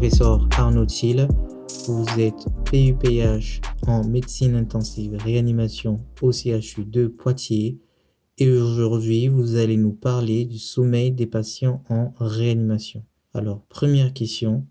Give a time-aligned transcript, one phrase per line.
[0.00, 1.28] professeur Arnaud Thiel.
[1.86, 7.78] Vous êtes PUPH en médecine intensive réanimation au CHU de Poitiers.
[8.38, 13.04] Et aujourd'hui, vous allez nous parler du sommeil des patients en réanimation.
[13.34, 14.64] Alors, première question,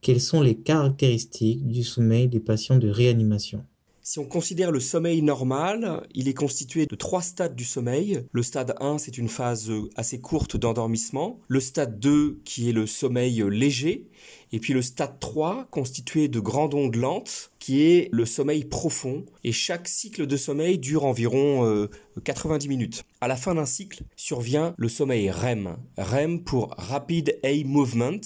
[0.00, 3.64] quelles sont les caractéristiques du sommeil des patients de réanimation?
[4.08, 8.22] Si on considère le sommeil normal, il est constitué de trois stades du sommeil.
[8.32, 11.40] Le stade 1, c'est une phase assez courte d'endormissement.
[11.46, 14.08] Le stade 2, qui est le sommeil léger.
[14.50, 19.26] Et puis le stade 3, constitué de grandes ondes lentes, qui est le sommeil profond.
[19.44, 21.86] Et chaque cycle de sommeil dure environ
[22.24, 23.02] 90 euh, minutes.
[23.20, 25.76] À la fin d'un cycle survient le sommeil REM.
[25.98, 28.22] REM pour Rapid Eye Movement.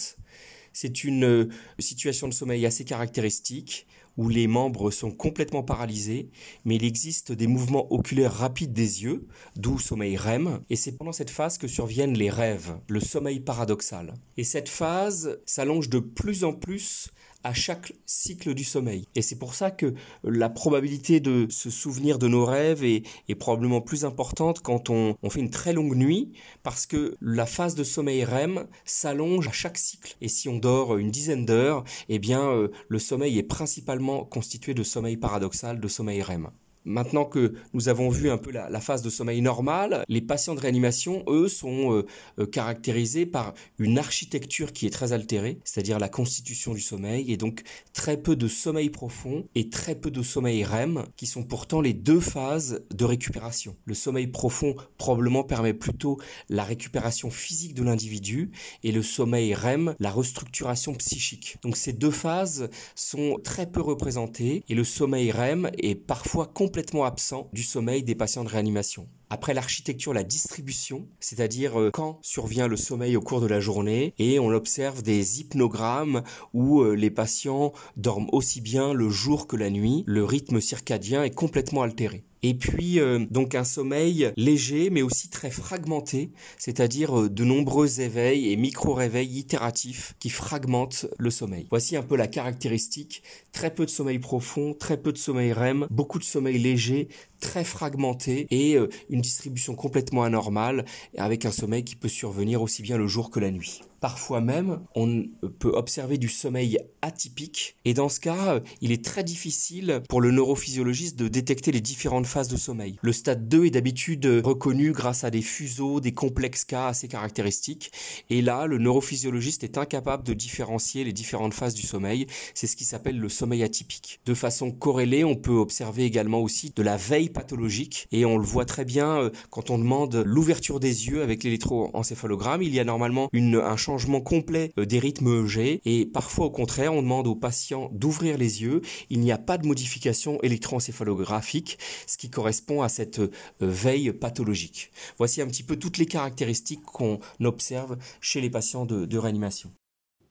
[0.73, 1.49] C'est une euh,
[1.81, 6.31] situation de sommeil assez caractéristique où les membres sont complètement paralysés,
[6.65, 9.27] mais il existe des mouvements oculaires rapides des yeux,
[9.57, 14.15] d'où sommeil REM, et c'est pendant cette phase que surviennent les rêves, le sommeil paradoxal.
[14.37, 17.11] Et cette phase s'allonge de plus en plus
[17.45, 19.07] à chaque cycle du sommeil.
[19.15, 23.03] Et c'est pour ça que la probabilité de se souvenir de nos rêves est,
[23.39, 26.33] probablement plus importante quand on, fait une très longue nuit,
[26.63, 30.17] parce que la phase de sommeil REM s'allonge à chaque cycle.
[30.21, 34.75] Et si on dort une dizaine d'heures, eh bien euh, le sommeil est principalement constitué
[34.75, 36.51] de sommeil paradoxal, de sommeil REM.
[36.85, 40.61] Maintenant que nous avons vu un peu la, phase de sommeil normal, les patients de
[40.61, 42.07] réanimation, eux, sont euh,
[42.41, 47.37] euh, caractérisés par une architecture qui est très altérée, c'est-à-dire la constitution du sommeil, et
[47.37, 51.81] donc très peu de sommeil profond et très peu de sommeil REM, qui sont pourtant
[51.81, 53.77] les deux phases de récupération.
[53.85, 58.51] Le sommeil profond probablement permet plutôt la récupération physique de l'individu,
[58.83, 61.59] et le sommeil REM, la restructuration psychique.
[61.63, 66.72] Donc ces deux phases sont très peu représentées, et le sommeil REM est parfois complètement
[66.73, 69.07] complètement absent du sommeil des patients de réanimation.
[69.33, 74.13] Après l'architecture, la distribution, c'est-à-dire euh, quand survient le sommeil au cours de la journée,
[74.19, 76.23] et on observe des hypnogrammes
[76.53, 81.25] où euh, les patients dorment aussi bien le jour que la nuit, le rythme circadien
[81.25, 82.25] est complètement altéré.
[82.45, 88.53] Et puis euh, donc un sommeil léger mais aussi très fragmenté, c'est-à-dire de nombreux éveils
[88.53, 91.69] et micro-réveils itératifs qui fragmentent le sommeil.
[91.71, 93.23] Voici un peu la caractéristique,
[93.53, 97.07] très peu de sommeil profond, très peu de sommeil REM, beaucoup de sommeil léger,
[97.39, 98.77] très fragmenté et
[99.09, 100.85] une distribution complètement anormale
[101.17, 103.81] avec un sommeil qui peut survenir aussi bien le jour que la nuit.
[104.03, 105.27] Parfois même, on
[105.61, 110.33] peut observer du sommeil atypique et dans ce cas, il est très difficile pour le
[110.33, 112.97] neurophysiologiste de détecter les différentes phases de sommeil.
[113.01, 117.93] Le stade 2 est d'habitude reconnu grâce à des fuseaux, des complexes cas assez caractéristiques
[118.29, 122.27] et là, le neurophysiologiste est incapable de différencier les différentes phases du sommeil.
[122.55, 124.19] C'est ce qui s'appelle le sommeil atypique.
[124.27, 128.45] De façon corrélée, on peut observer également aussi de la veille pathologique et on le
[128.45, 132.63] voit très bien euh, quand on demande l'ouverture des yeux avec l'électroencéphalogramme.
[132.63, 136.47] Il y a normalement une, un changement changement complet euh, des rythmes G et parfois
[136.47, 138.81] au contraire on demande aux patients d'ouvrir les yeux.
[139.11, 144.93] Il n'y a pas de modification électroencéphalographique, ce qui correspond à cette euh, veille pathologique.
[145.19, 149.71] Voici un petit peu toutes les caractéristiques qu'on observe chez les patients de réanimation.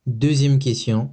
[0.08, 1.12] Deuxième question,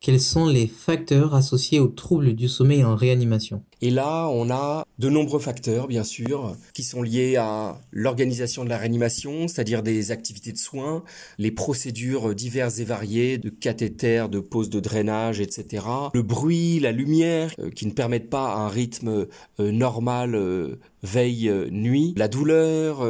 [0.00, 3.64] quels sont les facteurs associés aux troubles du sommeil en réanimation?
[3.82, 8.70] Et là, on a de nombreux facteurs, bien sûr, qui sont liés à l'organisation de
[8.70, 11.04] la réanimation, c'est-à-dire des activités de soins,
[11.36, 15.84] les procédures diverses et variées de cathéter, de pose de drainage, etc.
[16.14, 19.26] Le bruit, la lumière, euh, qui ne permettent pas un rythme
[19.60, 23.08] euh, normal euh, veille nuit, la douleur,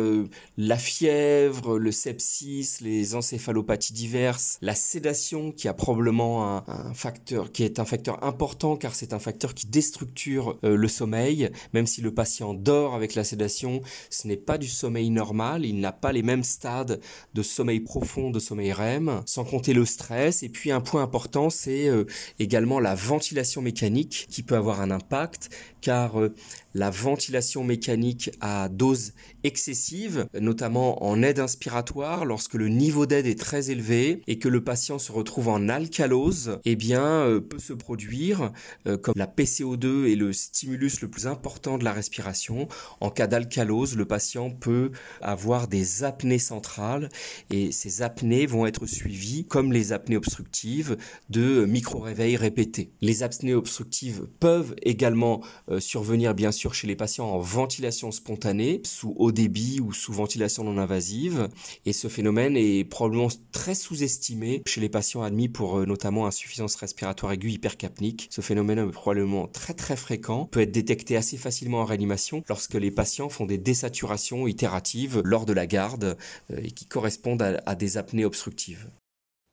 [0.58, 7.62] la fièvre, le sepsis, les encéphalopathies diverses, la sédation qui a probablement un, facteur qui
[7.62, 12.12] est un facteur important car c'est un facteur qui déstructure le sommeil, même si le
[12.12, 13.80] patient dort avec la sédation,
[14.10, 17.00] ce n'est pas du sommeil normal, il n'a pas les mêmes stades
[17.34, 20.42] de sommeil profond, de sommeil REM, sans compter le stress.
[20.42, 22.04] Et puis un point important, c'est euh,
[22.38, 25.50] également la ventilation mécanique qui peut avoir un impact,
[25.80, 26.34] car euh,
[26.76, 29.14] la ventilation mécanique à dose
[29.44, 34.62] excessive, notamment en aide inspiratoire, lorsque le niveau d'aide est très élevé et que le
[34.62, 38.52] patient se retrouve en alcalose, eh bien, euh, peut se produire,
[38.86, 42.68] euh, comme la PCO2 est le stimulus le plus important de la respiration.
[43.00, 44.90] En cas d'alcalose, le patient peut
[45.22, 47.08] avoir des apnées centrales
[47.50, 50.98] et ces apnées vont être suivies, comme les apnées obstructives,
[51.30, 52.90] de micro-réveils répétés.
[53.00, 55.40] Les apnées obstructives peuvent également
[55.70, 60.12] euh, survenir, bien sûr, chez les patients en ventilation spontanée, sous haut débit ou sous
[60.12, 61.48] ventilation non invasive.
[61.84, 66.76] Et ce phénomène est probablement très sous-estimé chez les patients admis pour euh, notamment insuffisance
[66.76, 68.28] respiratoire aiguë hypercapnique.
[68.30, 72.74] Ce phénomène est probablement très très fréquent, peut être détecté assez facilement en réanimation lorsque
[72.74, 76.16] les patients font des désaturations itératives lors de la garde
[76.50, 78.90] euh, et qui correspondent à des apnées obstructives.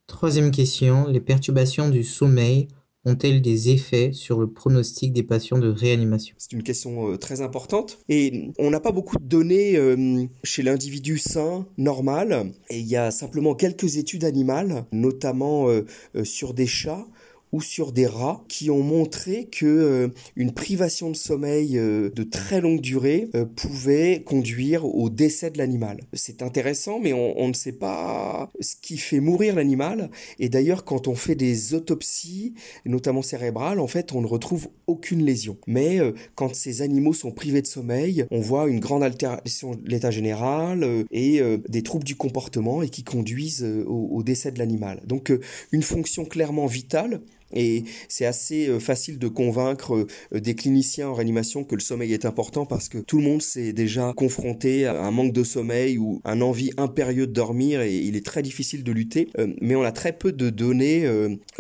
[0.08, 2.68] Troisième question, les perturbations du sommeil
[3.06, 6.36] ont-elles des effets sur le pronostic des patients de réanimation?
[6.38, 8.00] C'est une question euh, très importante.
[8.10, 12.96] Et on n'a pas beaucoup de données euh, chez l'individu sain, normal, et il y
[12.96, 15.86] a simplement quelques études animales, notamment euh,
[16.24, 17.06] sur des chats
[17.54, 22.24] ou sur des rats qui ont montré que euh, une privation de sommeil euh, de
[22.24, 26.02] très longue durée euh, pouvait conduire au décès de l'animal.
[26.14, 30.10] C'est intéressant, mais on, ne sait pas ce qui fait mourir l'animal.
[30.40, 32.56] Et d'ailleurs, quand on fait des autopsies,
[32.86, 35.58] notamment cérébrales, en fait, on ne retrouve aucune lésion.
[35.68, 36.00] Mais
[36.34, 41.06] quand ces animaux sont privés de sommeil, on voit une grande altération de l'état général
[41.12, 45.02] et des troubles du comportement et qui conduisent au décès de l'animal.
[45.06, 45.32] Donc,
[45.72, 47.22] une fonction clairement vitale
[47.54, 52.14] et c'est assez euh, facile de convaincre euh, des cliniciens en réanimation que le sommeil
[52.14, 55.98] est important parce que tout le monde s'est déjà confronté à un manque de sommeil
[55.98, 59.30] ou un envie impérieux de dormir et il est très difficile de lutter.
[59.38, 61.08] Euh, mais on a très peu de données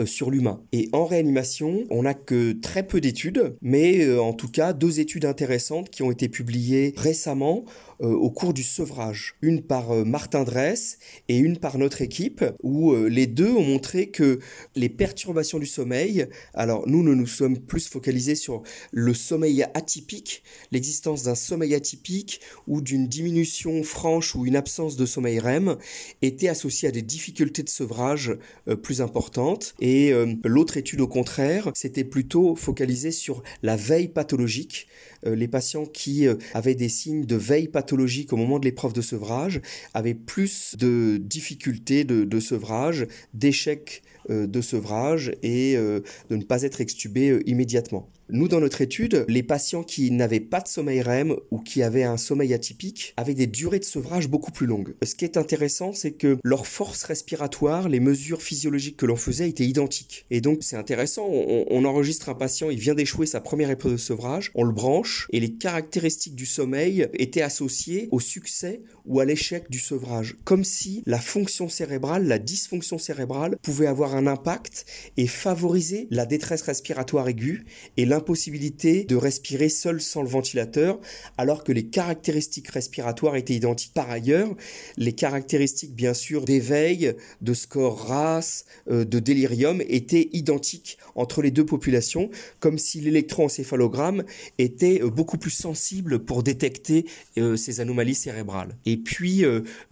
[0.05, 0.61] sur l'humain.
[0.71, 5.25] Et en réanimation, on n'a que très peu d'études, mais en tout cas deux études
[5.25, 7.65] intéressantes qui ont été publiées récemment
[7.99, 10.97] au cours du sevrage, une par euh, Martin Dress
[11.29, 14.39] et une par notre équipe, où euh, les deux ont montré que
[14.75, 20.43] les perturbations du sommeil, alors nous, nous nous sommes plus focalisés sur le sommeil atypique,
[20.71, 25.77] l'existence d'un sommeil atypique ou d'une diminution franche ou une absence de sommeil REM,
[26.21, 28.35] était associée à des difficultés de sevrage
[28.81, 29.75] plus importantes.
[29.79, 30.11] Et
[30.43, 34.87] l'autre étude, au contraire, s'était plutôt focalisée sur la veille pathologique,
[35.25, 39.61] les patients qui avaient des signes de veille pathologique au moment de l'épreuve de sevrage
[39.93, 45.99] avaient plus de difficultés de, sevrage, d'échecs euh, de sevrage et euh,
[46.29, 48.09] de ne pas être extubés euh, immédiatement.
[48.35, 52.01] Nous, dans notre étude, les patients qui n'avaient pas de sommeil REM ou qui avaient
[52.01, 54.95] un sommeil atypique avaient des durées de sevrage beaucoup plus longues.
[55.03, 59.49] Ce qui est intéressant, c'est que leur force respiratoire, les mesures physiologiques que l'on faisait
[59.49, 60.25] étaient identiques.
[60.31, 63.97] Et donc, c'est intéressant, on, enregistre un patient, il vient d'échouer sa première épreuve de
[63.97, 69.25] sevrage, on le branche et les caractéristiques du sommeil étaient associées au succès ou à
[69.25, 70.35] l'échec du sevrage.
[70.43, 74.85] Comme si la fonction cérébrale, la dysfonction cérébrale pouvait avoir un impact
[75.17, 77.65] et favoriser la détresse respiratoire aiguë
[77.97, 80.99] et l'impossibilité de respirer seul sans le ventilateur,
[81.37, 83.93] alors que les caractéristiques respiratoires étaient identiques.
[83.93, 84.49] Par ailleurs,
[84.97, 91.51] les caractéristiques bien sûr d'éveil, de score RAS, euh, de délirium étaient identiques entre les
[91.51, 92.29] deux populations,
[92.59, 94.23] comme si l'électroencéphalogramme
[94.57, 97.05] était euh, beaucoup plus sensible pour détecter
[97.37, 98.75] euh, ces anomalies cérébrales.
[98.97, 99.43] Puis,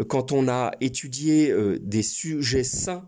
[0.08, 3.06] quand on a étudié des sujets sains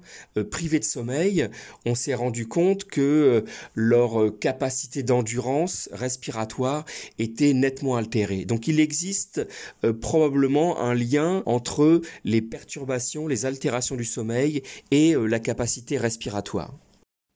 [0.51, 1.49] privés de sommeil,
[1.85, 3.43] on s'est rendu compte que
[3.75, 6.85] leur capacité d'endurance respiratoire
[7.19, 8.45] était nettement altérée.
[8.45, 9.47] Donc il existe
[9.83, 15.97] euh, probablement un lien entre les perturbations, les altérations du sommeil et euh, la capacité
[15.97, 16.73] respiratoire.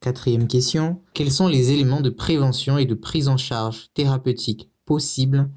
[0.01, 5.49] Quatrième question, quels sont les éléments de prévention et de prise en charge thérapeutique possibles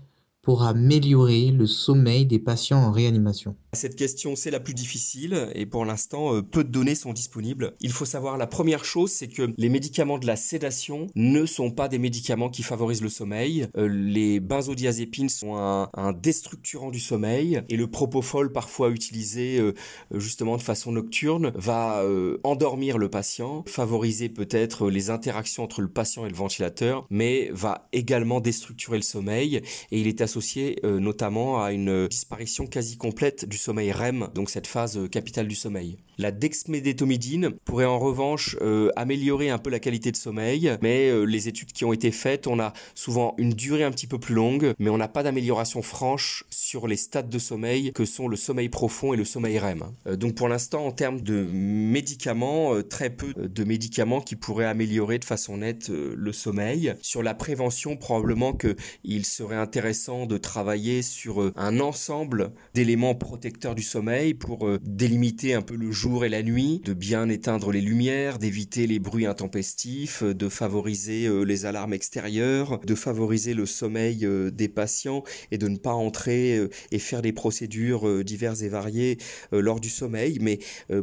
[0.43, 5.67] pour améliorer le sommeil des patients en réanimation Cette question, c'est la plus difficile et
[5.67, 7.75] pour l'instant, euh, peu de données sont disponibles.
[7.81, 11.71] Il faut savoir la première chose, c'est que les médicaments de la sédation ne sont
[11.71, 13.67] pas des médicaments qui favorisent le sommeil.
[13.77, 19.75] Euh, les benzodiazépines sont un, déstructurant du sommeil et le propofol, parfois utilisé euh,
[20.15, 22.05] justement de façon nocturne, va
[22.45, 27.89] endormir le patient, favoriser peut-être les interactions entre le patient et le ventilateur, mais va
[27.93, 29.57] également déstructurer le sommeil
[29.91, 34.49] et il est associé euh, notamment à une disparition quasi complète du sommeil REM, donc
[34.49, 35.99] cette phase euh, capitale du sommeil.
[36.19, 41.49] La dexmédétomidine pourrait en revanche euh, améliorer un peu la qualité de sommeil, mais les
[41.49, 44.75] études qui ont été faites, on a souvent une durée un petit peu plus longue,
[44.79, 48.69] mais on n'a pas d'amélioration franche sur les stades de sommeil que sont le sommeil
[48.69, 49.85] profond et le sommeil REM.
[50.17, 55.25] donc pour l'instant, en termes de médicaments, très peu de médicaments qui pourraient améliorer de
[55.25, 56.95] façon nette le sommeil.
[57.01, 63.75] Sur la prévention, probablement qu'il serait intéressant de travailler sur euh, un ensemble d'éléments protecteurs
[63.75, 67.73] du sommeil pour euh, délimiter un peu le jour et la nuit, de bien éteindre
[67.73, 73.67] les lumières, d'éviter les bruits intempestifs, de favoriser euh, les alarmes extérieures, de favoriser le
[73.67, 79.19] sommeil des patients et de ne pas entrer et faire des procédures diverses et variées
[79.53, 80.39] lors du sommeil.
[80.41, 80.59] Mais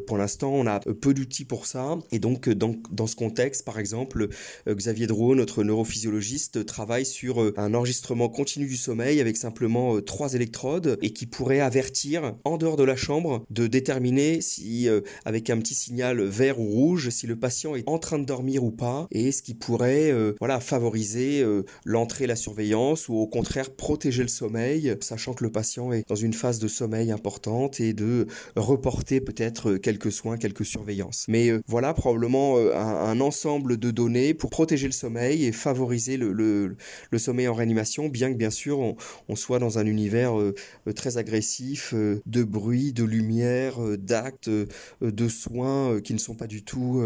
[0.05, 1.97] pour l'instant, on a peu d'outils pour ça.
[2.11, 4.27] Et donc, dans, dans ce contexte, par exemple,
[4.67, 10.97] Xavier Drouot, notre neurophysiologiste, travaille sur un enregistrement continu du sommeil avec simplement trois électrodes
[11.01, 14.87] et qui pourrait avertir en dehors de la chambre de déterminer si
[15.25, 18.63] avec un petit signal vert ou rouge si le patient est en train de dormir
[18.63, 21.43] ou pas et ce qui pourrait voilà favoriser
[21.85, 26.15] l'entrée la surveillance ou au contraire protéger le sommeil sachant que le patient est dans
[26.15, 31.25] une phase de sommeil importante et de reporter peut-être quelques soins, quelques surveillances.
[31.27, 37.17] Mais voilà probablement un, ensemble de données pour protéger le sommeil et favoriser le, le,
[37.17, 38.95] sommeil en réanimation, bien que bien sûr on,
[39.35, 40.53] soit dans un univers euh,
[40.95, 46.47] très agressif euh, de bruit, de lumière, euh, d'actes, de soins qui ne sont pas
[46.47, 47.01] du tout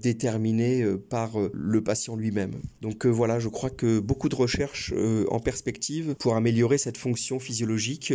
[0.00, 2.52] déterminés par le patient lui-même.
[2.80, 4.92] Donc voilà, je crois que beaucoup de recherches
[5.28, 8.14] en perspective pour améliorer cette fonction physiologique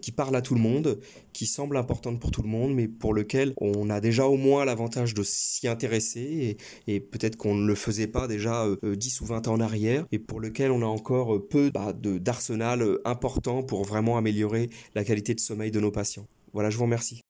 [0.00, 0.98] qui parle à tout le monde,
[1.32, 4.64] qui semble importante pour tout le monde, mais pour lequel on a déjà au moins
[4.64, 6.56] l'avantage de s'y intéresser
[6.86, 10.18] et, peut-être qu'on ne le faisait pas déjà 10 ou 20 ans en arrière et
[10.18, 11.92] pour lequel on a encore peu bah,
[12.32, 16.26] d'arsenal important pour vraiment améliorer la qualité de sommeil de nos patients.
[16.54, 17.20] Voilà, je vous remercie.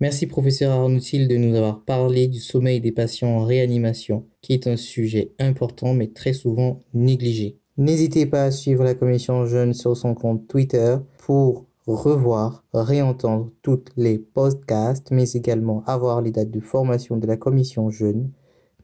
[0.00, 4.66] Merci professeur Arnoutil de nous avoir parlé du sommeil des patients en réanimation, qui est
[4.66, 7.58] un sujet important mais très souvent négligé.
[7.76, 13.92] N'hésitez pas à suivre la commission jeune sur son compte Twitter pour revoir, réentendre toutes
[13.96, 18.32] les podcasts, mais également avoir les dates de formation de la commission jeune,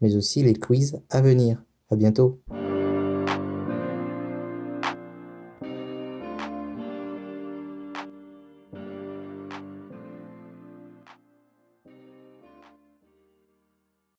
[0.01, 1.61] mais aussi les quiz à venir.
[1.91, 2.41] À bientôt.